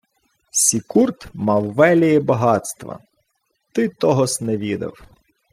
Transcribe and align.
—Сікурд 0.51 1.25
мав 1.33 1.73
велії 1.73 2.19
багатства. 2.19 2.99
Ти 3.73 3.89
того-с 3.89 4.41
не 4.41 4.57
відав. 4.57 4.97